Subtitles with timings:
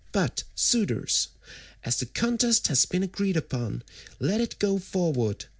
[0.11, 1.27] But, suitors,
[1.83, 3.83] as the contest has been agreed upon,
[4.19, 5.45] let it go forward.